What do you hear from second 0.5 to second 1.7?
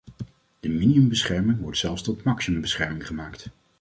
De minimumbescherming